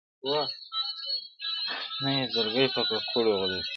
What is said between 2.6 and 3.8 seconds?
په ککړو غولېدلې.